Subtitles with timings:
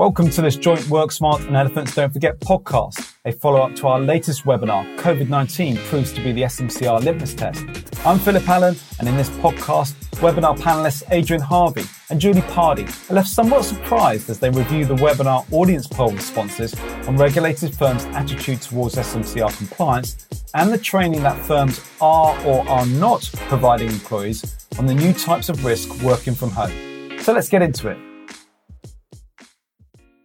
[0.00, 3.86] Welcome to this joint Work Smart and Elephants Don't Forget podcast, a follow up to
[3.86, 7.66] our latest webinar, COVID 19 proves to be the SMCR litmus test.
[8.06, 9.92] I'm Philip Allen, and in this podcast,
[10.22, 14.94] webinar panelists Adrian Harvey and Julie Pardy are left somewhat surprised as they review the
[14.94, 16.74] webinar audience poll responses
[17.06, 22.86] on regulated firms' attitude towards SMCR compliance and the training that firms are or are
[22.86, 26.72] not providing employees on the new types of risk working from home.
[27.20, 28.09] So let's get into it.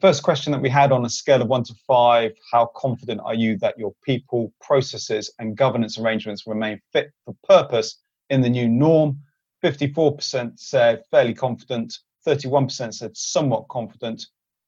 [0.05, 3.33] First question that we had on a scale of one to five How confident are
[3.33, 7.97] you that your people, processes, and governance arrangements remain fit for purpose
[8.29, 9.19] in the new norm?
[9.63, 11.97] 54% said fairly confident,
[12.27, 14.27] 31% said somewhat confident,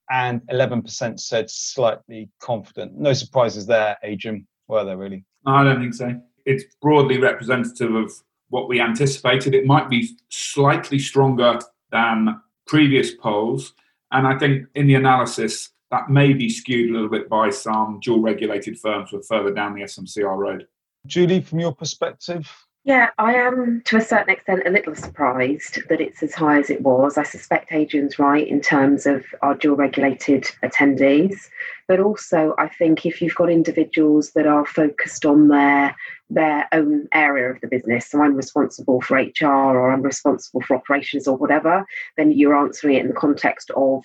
[0.10, 2.98] and 11% said slightly confident.
[2.98, 5.24] No surprises there, Adrian, were there really?
[5.46, 6.20] I don't think so.
[6.48, 8.12] It's broadly representative of
[8.50, 9.54] what we anticipated.
[9.54, 11.60] It might be slightly stronger
[11.92, 13.76] than previous polls
[14.12, 18.00] and I think in the analysis, that may be skewed a little bit by some
[18.02, 20.68] dual regulated firms who are further down the SMCR road.
[21.06, 22.50] Julie, from your perspective?
[22.88, 26.70] Yeah, I am to a certain extent a little surprised that it's as high as
[26.70, 27.18] it was.
[27.18, 31.50] I suspect Adrian's right in terms of our dual regulated attendees.
[31.90, 35.98] But also, I think if you've got individuals that are focused on their
[36.30, 40.78] their own area of the business, so I'm responsible for HR or I'm responsible for
[40.78, 41.86] operations or whatever,
[42.16, 44.02] then you're answering it in the context of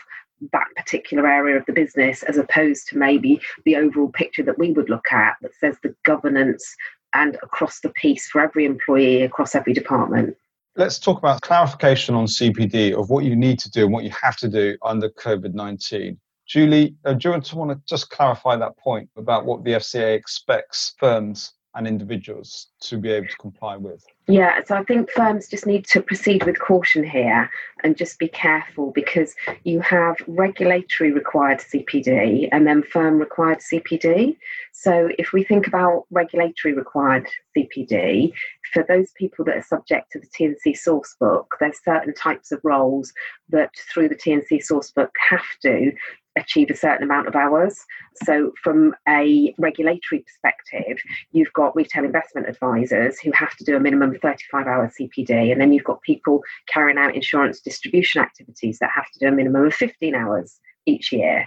[0.50, 4.72] that particular area of the business as opposed to maybe the overall picture that we
[4.72, 6.74] would look at that says the governance
[7.14, 10.36] and across the piece for every employee across every department.
[10.76, 14.10] Let's talk about clarification on CPD of what you need to do and what you
[14.10, 16.18] have to do under COVID 19.
[16.46, 19.72] Julie, uh, do you want to, want to just clarify that point about what the
[19.72, 24.04] FCA expects firms and individuals to be able to comply with?
[24.28, 27.50] Yeah, so I think firms just need to proceed with caution here
[27.82, 29.34] and just be careful because
[29.64, 34.36] you have regulatory required CPD and then firm required CPD.
[34.70, 38.32] So if we think about regulatory required CPD,
[38.72, 43.12] for those people that are subject to the TNC sourcebook, there's certain types of roles
[43.48, 45.90] that through the TNC sourcebook have to
[46.36, 47.78] achieve a certain amount of hours.
[48.24, 50.98] So, from a regulatory perspective,
[51.32, 55.60] you've got retail investment advisors who have to do a minimum 35 hour CPD, and
[55.60, 59.66] then you've got people carrying out insurance distribution activities that have to do a minimum
[59.66, 61.46] of 15 hours each year.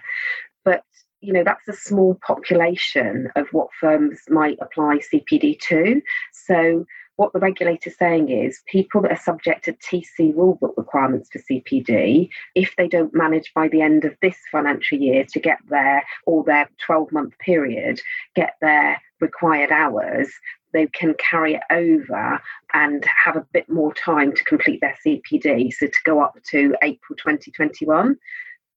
[0.64, 0.84] But
[1.22, 6.02] you know that's a small population of what firms might apply CPD to.
[6.34, 6.86] So
[7.18, 12.30] what the regulator's saying is people that are subject to TC rulebook requirements for CPD,
[12.56, 16.44] if they don't manage by the end of this financial year to get their or
[16.44, 18.02] their 12 month period,
[18.36, 20.30] get their required hours,
[20.74, 22.42] they can carry it over
[22.74, 25.74] and have a bit more time to complete their CPD.
[25.74, 28.18] So to go up to April 2021.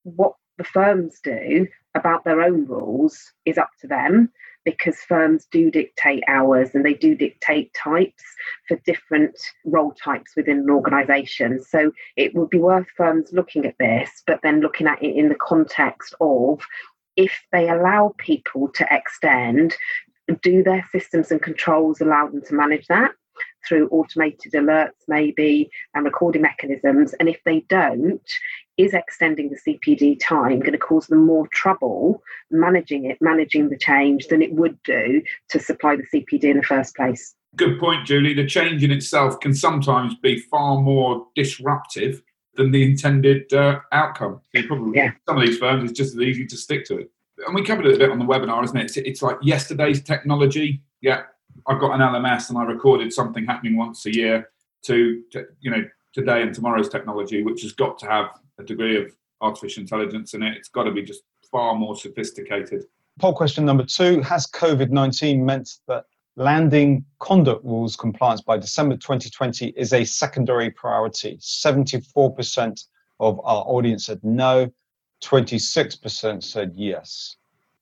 [0.04, 4.30] What the firms do about their own rules is up to them
[4.70, 8.22] because firms do dictate hours and they do dictate types
[8.66, 9.34] for different
[9.64, 11.62] role types within an organisation.
[11.62, 15.30] So it would be worth firms looking at this, but then looking at it in
[15.30, 16.60] the context of
[17.16, 19.74] if they allow people to extend,
[20.42, 23.12] do their systems and controls allow them to manage that?
[23.66, 27.14] through automated alerts, maybe, and recording mechanisms.
[27.20, 28.28] And if they don't,
[28.78, 33.76] is extending the CPD time going to cause them more trouble managing it, managing the
[33.76, 37.34] change than it would do to supply the CPD in the first place?
[37.56, 38.34] Good point, Julie.
[38.34, 42.22] The change in itself can sometimes be far more disruptive
[42.54, 44.40] than the intended uh, outcome.
[44.54, 45.12] So probably yeah.
[45.26, 47.10] some of these firms it's just as easy to stick to it.
[47.46, 48.84] And we covered it a bit on the webinar, isn't it?
[48.84, 50.82] It's, it's like yesterday's technology.
[51.00, 51.22] Yeah,
[51.66, 54.50] I've got an LMS and I recorded something happening once a year
[54.84, 55.84] to, to, you know
[56.14, 58.26] today and tomorrow's technology, which has got to have
[58.58, 60.56] a degree of artificial intelligence in it.
[60.56, 62.84] It's got to be just far more sophisticated.
[63.18, 66.04] Poll question number two: Has COVID nineteen meant that
[66.36, 71.36] landing conduct rules compliance by December 2020 is a secondary priority?
[71.38, 72.84] 74%
[73.18, 74.70] of our audience said no.
[75.24, 77.34] 26% said yes.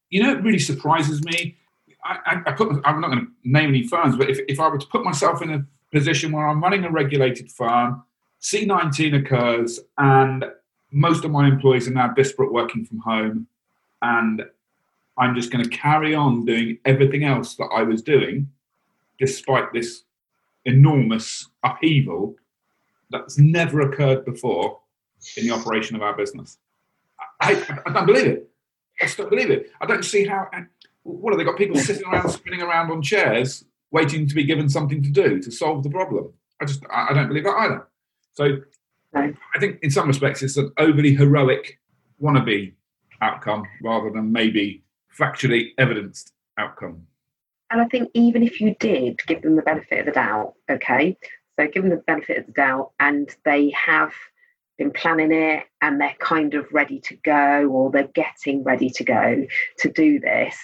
[0.09, 1.59] You know, it really surprises me
[2.07, 4.79] I, I, put, I'm not going to name any firms, but if, if I were
[4.79, 8.05] to put myself in a position where I'm running a regulated firm,
[8.43, 10.45] C19 occurs, and
[10.97, 13.47] most of my employees are now disparate working from home,
[14.01, 14.43] and
[15.19, 18.49] I'm just going to carry on doing everything else that I was doing,
[19.19, 20.05] despite this
[20.65, 22.37] enormous upheaval
[23.11, 24.81] that's never occurred before
[25.37, 26.57] in the operation of our business.
[27.43, 28.51] I, I, don't believe it.
[29.01, 29.71] I don't believe it.
[29.83, 30.49] I don't see how
[31.03, 34.69] what have they got people sitting around spinning around on chairs waiting to be given
[34.69, 37.87] something to do to solve the problem i just i don't believe that either
[38.33, 38.57] so
[39.55, 41.79] i think in some respects it's an overly heroic
[42.23, 42.73] wannabe
[43.21, 44.83] outcome rather than maybe
[45.17, 47.07] factually evidenced outcome.
[47.71, 51.17] And I think even if you did give them the benefit of the doubt, okay,
[51.59, 54.13] so give them the benefit of the doubt and they have
[54.79, 59.05] been planning it and they're kind of ready to go or they're getting ready to
[59.05, 59.47] go
[59.79, 60.57] to do this,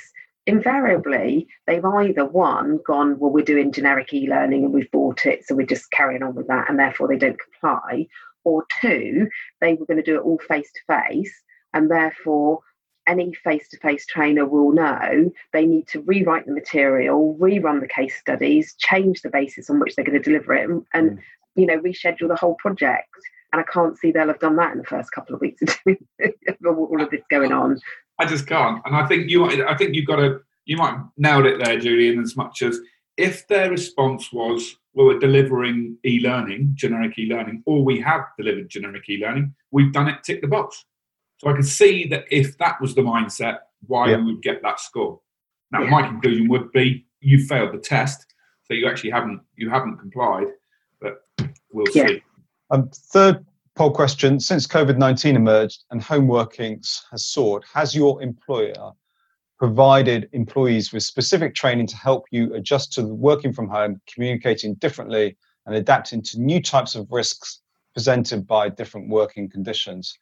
[0.46, 5.44] invariably they've either one gone, well, we're doing generic e learning and we've bought it,
[5.44, 8.06] so we're just carrying on with that and therefore they don't comply,
[8.44, 9.28] or two,
[9.60, 11.42] they were going to do it all face to face
[11.74, 12.60] and therefore
[13.06, 17.88] any face to face trainer will know they need to rewrite the material, rerun the
[17.88, 21.22] case studies, change the basis on which they're going to deliver it, and, and mm.
[21.56, 23.08] you know, reschedule the whole project.
[23.52, 25.76] And I can't see they'll have done that in the first couple of weeks of
[26.66, 27.78] all of this going on.
[28.18, 28.80] I just can't.
[28.86, 31.78] And I think you, I think you've got to, you might have nailed it there,
[31.78, 32.78] Julian, as much as
[33.16, 39.08] if their response was, well, we're delivering e-learning, generic e-learning, or we have delivered generic
[39.08, 40.84] e-learning, we've done it, tick the box.
[41.38, 44.16] So I can see that if that was the mindset, why yeah.
[44.18, 45.20] we would get that score.
[45.72, 45.90] Now, yeah.
[45.90, 48.26] my conclusion would be you failed the test,
[48.64, 50.48] so you actually haven't you haven't complied.
[51.00, 51.24] But
[51.72, 52.06] we'll yeah.
[52.08, 52.22] see.
[52.70, 53.44] Um, third
[53.74, 58.92] poll question: Since COVID nineteen emerged and home working has soared, has your employer
[59.62, 65.36] provided employees with specific training to help you adjust to working from home, communicating differently,
[65.66, 67.60] and adapting to new types of risks
[67.94, 70.18] presented by different working conditions?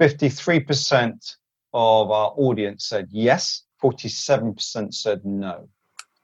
[0.00, 1.36] 53%
[1.74, 5.68] of our audience said yes, 47% said no.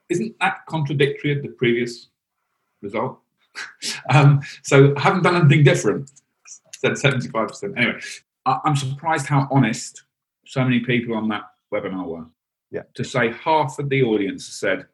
[0.09, 2.07] Isn't that contradictory of the previous
[2.81, 3.19] result?
[4.09, 6.09] um, so haven't done anything different,
[6.71, 7.77] said 75%.
[7.77, 7.99] Anyway,
[8.47, 10.01] I'm surprised how honest
[10.47, 12.25] so many people on that webinar were.
[12.71, 12.83] Yeah.
[12.95, 14.85] To say half of the audience said,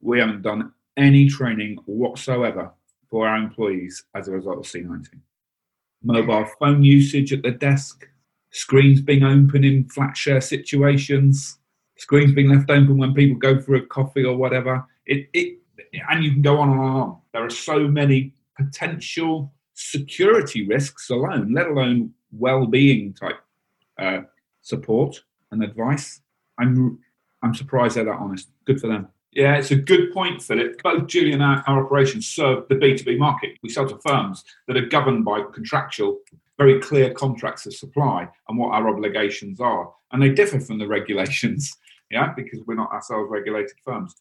[0.00, 2.72] we haven't done any training whatsoever
[3.10, 5.08] for our employees as a result of C19.
[6.02, 8.06] Mobile phone usage at the desk,
[8.50, 11.58] screens being open in flat share situations,
[11.96, 14.84] screens being left open when people go for a coffee or whatever.
[15.06, 15.58] It, it,
[16.08, 17.18] and you can go on and on.
[17.32, 23.40] There are so many potential security risks alone, let alone well-being type
[23.98, 24.20] uh,
[24.60, 26.20] support and advice.
[26.58, 26.98] I'm
[27.42, 28.48] I'm surprised they're that honest.
[28.64, 29.08] Good for them.
[29.32, 30.82] Yeah, it's a good point, Philip.
[30.82, 33.50] Both Julian and our, our operations serve the B2B market.
[33.62, 36.18] We sell to firms that are governed by contractual
[36.58, 39.92] very clear contracts of supply and what our obligations are.
[40.10, 41.72] And they differ from the regulations,
[42.10, 44.14] yeah, because we're not ourselves regulated firms.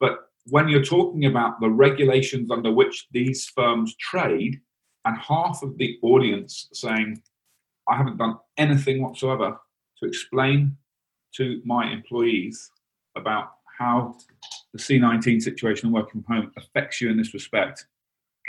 [0.00, 4.60] But when you're talking about the regulations under which these firms trade,
[5.04, 7.20] and half of the audience saying,
[7.88, 9.58] I haven't done anything whatsoever
[9.98, 10.76] to explain
[11.36, 12.70] to my employees
[13.16, 14.16] about how
[14.72, 17.86] the C19 situation and working from home affects you in this respect.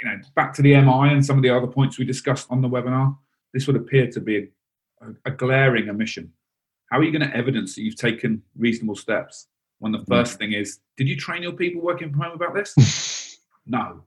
[0.02, 2.62] You know, back to the MI and some of the other points we discussed on
[2.62, 3.16] the webinar
[3.54, 4.50] this would appear to be
[5.02, 6.34] a, a glaring omission.
[6.92, 9.48] How are you going to evidence that you've taken reasonable steps
[9.80, 10.12] when the hmm.
[10.12, 13.40] first thing is, did you train your people working from home about this?
[13.66, 14.04] no.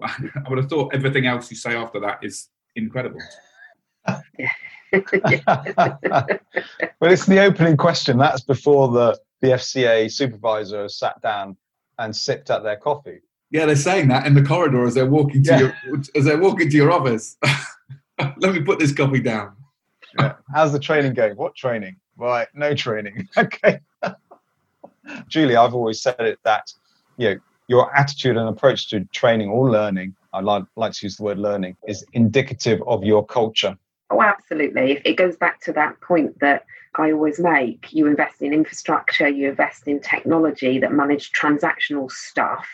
[0.02, 3.20] I would have thought everything else you say after that is incredible.
[7.00, 8.18] well, it's the opening question.
[8.18, 11.56] That's before the, the FCA supervisor sat down
[11.98, 13.20] and sipped at their coffee.
[13.50, 15.72] Yeah, they're saying that in the corridor as they're walking to yeah.
[15.86, 17.36] your as they're walking to your office.
[18.38, 19.56] Let me put this copy down.
[20.18, 20.34] Yeah.
[20.52, 21.36] How's the training going?
[21.36, 21.96] What training?
[22.16, 23.28] Right, no training.
[23.36, 23.80] okay.
[25.28, 26.72] Julie, I've always said it that
[27.16, 31.16] you know your attitude and approach to training or learning, I like, like to use
[31.16, 33.78] the word learning, is indicative of your culture.
[34.10, 35.00] Oh, absolutely.
[35.04, 36.64] It goes back to that point that
[36.96, 37.92] I always make.
[37.92, 42.66] You invest in infrastructure, you invest in technology that manage transactional stuff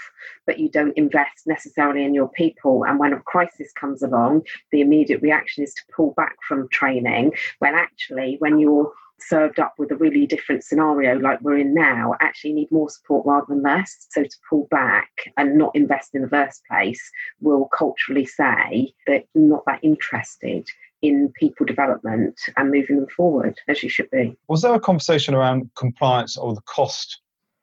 [0.47, 2.85] but you don't invest necessarily in your people.
[2.85, 7.33] And when a crisis comes along, the immediate reaction is to pull back from training,
[7.59, 12.15] when actually, when you're served up with a really different scenario like we're in now
[12.21, 16.21] actually need more support rather than less so to pull back and not invest in
[16.21, 17.01] the first place
[17.41, 20.69] will culturally say that you're not that interested
[21.03, 25.35] in people development and moving them forward as you should be was there a conversation
[25.35, 27.21] around compliance or the cost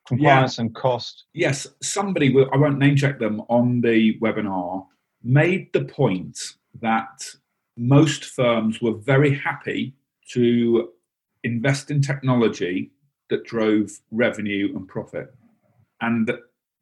[0.07, 0.65] compliance yeah.
[0.65, 1.25] and cost.
[1.33, 4.85] Yes, somebody, I won't name check them, on the webinar
[5.23, 6.37] made the point
[6.81, 7.25] that
[7.77, 9.93] most firms were very happy
[10.31, 10.89] to
[11.43, 12.91] invest in technology
[13.29, 15.33] that drove revenue and profit,
[16.01, 16.31] and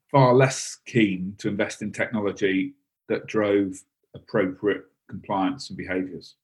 [0.09, 2.73] far less keen to invest in technology
[3.07, 3.75] that drove
[4.15, 6.35] appropriate compliance and behaviours.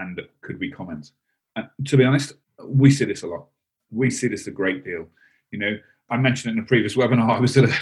[0.00, 1.12] And could we comment?
[1.56, 3.46] And to be honest, we see this a lot.
[3.90, 5.08] We see this a great deal.
[5.50, 5.78] You know,
[6.10, 7.74] I mentioned in a previous webinar, I was at a,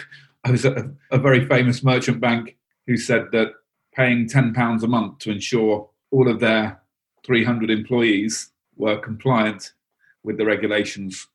[0.44, 2.56] I was at a, a very famous merchant bank
[2.87, 3.52] who said that
[3.94, 6.80] paying ten pounds a month to ensure all of their
[7.25, 9.73] 300 employees were compliant
[10.23, 11.26] with the regulations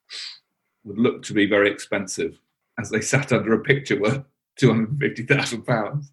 [0.84, 2.40] would look to be very expensive
[2.80, 4.24] as they sat under a picture worth
[4.56, 6.12] two hundred and fifty thousand pounds.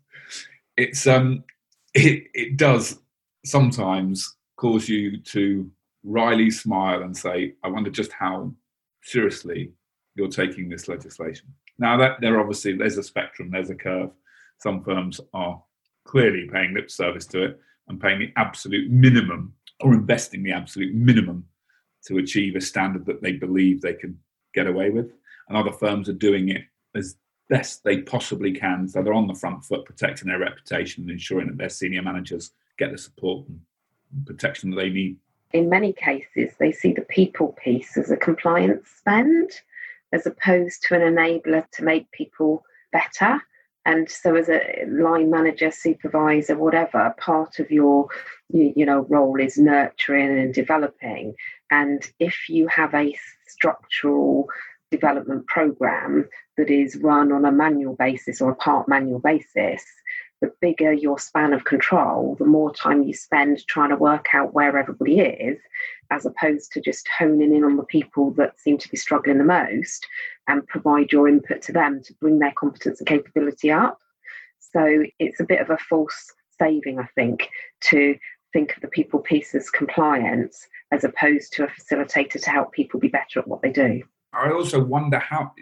[0.77, 1.45] It's um,
[1.95, 2.99] it it does
[3.45, 5.71] sometimes cause you to
[6.05, 8.55] wryly smile and say, "I wonder just how
[9.03, 9.73] seriously
[10.15, 11.47] you're taking this legislation."
[11.79, 14.11] Now that there obviously there's a spectrum, there's a curve.
[14.59, 15.63] Some firms are
[16.05, 20.95] clearly paying lip service to it and paying the absolute minimum or investing the absolute
[20.95, 21.47] minimum
[22.07, 24.19] to achieve a standard that they believe they can
[24.55, 25.13] get away with.
[25.49, 27.17] And other firms are doing it as
[27.49, 28.89] best they possibly can.
[28.89, 32.53] So they're on the front foot, protecting their reputation and ensuring that their senior managers
[32.79, 33.61] get the support and
[34.27, 35.17] protection that they need.
[35.53, 39.51] In many cases, they see the people piece as a compliance spend
[40.13, 43.41] as opposed to an enabler to make people better.
[43.85, 48.09] And so, as a line manager, supervisor, whatever, part of your
[48.51, 51.35] you, know role is nurturing and developing.
[51.71, 54.49] And if you have a structural
[54.91, 59.85] development program that is run on a manual basis or a part manual basis,
[60.41, 64.55] the bigger your span of control, the more time you spend trying to work out
[64.55, 65.59] where everybody is,
[66.11, 69.45] as opposed to just honing in on the people that seem to be struggling the
[69.45, 70.07] most
[70.47, 73.99] and provide your input to them to bring their competence and capability up.
[74.61, 77.49] So it's a bit of a false saving, I think,
[77.83, 78.17] to
[78.53, 83.01] think of the people piece as compliance as opposed to a facilitator to help people
[83.01, 84.03] be better at what they do.
[84.33, 85.53] I also wonder how,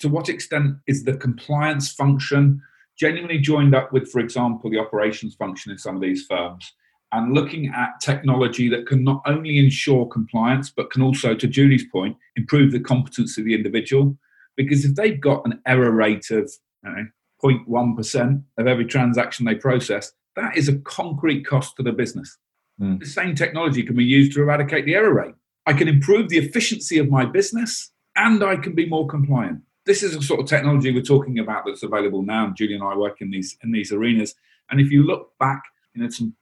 [0.00, 2.62] to what extent is the compliance function
[2.98, 6.72] genuinely joined up with, for example, the operations function in some of these firms
[7.12, 11.86] and looking at technology that can not only ensure compliance, but can also, to Julie's
[11.90, 14.18] point, improve the competence of the individual.
[14.56, 16.50] Because if they've got an error rate of
[16.82, 17.06] you know,
[17.42, 22.36] 0.1% of every transaction they process, that is a concrete cost to the business.
[22.80, 22.98] Mm.
[22.98, 25.34] The same technology can be used to eradicate the error rate.
[25.66, 29.60] I can improve the efficiency of my business and I can be more compliant.
[29.86, 32.52] This is a sort of technology we're talking about that's available now.
[32.56, 34.34] Julie and I work in these in these arenas.
[34.70, 35.62] And if you look back,
[35.94, 36.34] you know, some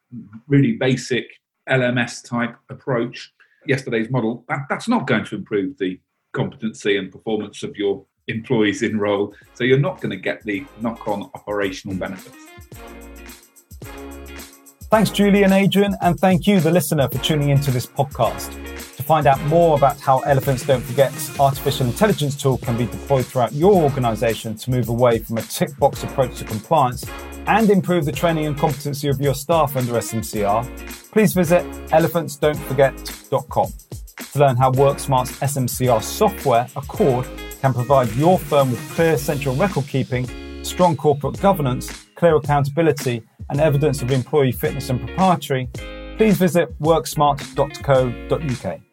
[0.47, 1.25] really basic
[1.69, 3.33] LMS type approach,
[3.67, 6.01] yesterday's model, that, that's not going to improve the
[6.33, 9.35] competency and performance of your employees in role.
[9.55, 12.37] So you're not going to get the knock on operational benefits.
[14.91, 18.62] Thanks, Julie and Adrian, and thank you, the listener, for tuning into this podcast.
[19.03, 23.27] To find out more about how Elephants Don't Forget's artificial intelligence tool can be deployed
[23.27, 27.05] throughout your organization to move away from a tick box approach to compliance
[27.49, 30.65] and improve the training and competency of your staff under SMCR,
[31.11, 33.73] please visit elephantsdon'tforget.com
[34.33, 37.27] to learn how WorkSmart's SMCR software, Accord,
[37.61, 40.29] can provide your firm with clear central record keeping,
[40.63, 45.69] strong corporate governance, clear accountability, and evidence of employee fitness and proprietary,
[46.17, 48.92] please visit worksmart.co.uk.